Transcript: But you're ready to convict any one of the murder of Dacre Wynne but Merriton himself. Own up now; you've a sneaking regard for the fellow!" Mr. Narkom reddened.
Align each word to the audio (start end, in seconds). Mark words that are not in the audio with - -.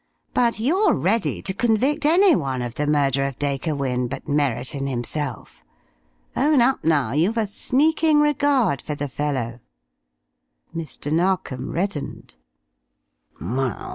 But 0.33 0.59
you're 0.59 0.95
ready 0.95 1.43
to 1.43 1.53
convict 1.53 2.07
any 2.07 2.35
one 2.35 2.63
of 2.63 2.73
the 2.73 2.87
murder 2.87 3.23
of 3.23 3.37
Dacre 3.37 3.75
Wynne 3.75 4.07
but 4.07 4.27
Merriton 4.27 4.87
himself. 4.87 5.63
Own 6.35 6.59
up 6.59 6.83
now; 6.83 7.11
you've 7.11 7.37
a 7.37 7.45
sneaking 7.45 8.19
regard 8.19 8.81
for 8.81 8.95
the 8.95 9.07
fellow!" 9.07 9.59
Mr. 10.75 11.11
Narkom 11.13 11.69
reddened. 11.71 12.37